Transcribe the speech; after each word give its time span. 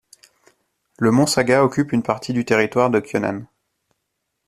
Le 0.97 1.11
Mont 1.11 1.27
Saga 1.27 1.63
occupe 1.63 1.91
une 1.91 2.01
partie 2.01 2.33
du 2.33 2.43
territoire 2.43 2.89
de 2.89 2.99
Kyonan. 2.99 3.45